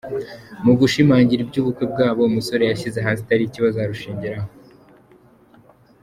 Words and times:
Mu 0.65 0.73
gushimangira 0.79 1.39
iby’ubukwe 1.43 1.83
bwabo, 1.91 2.21
umusore 2.29 2.63
yashyize 2.65 2.99
hanze 3.05 3.19
itariki 3.21 3.57
bazarushingiraho. 3.65 4.49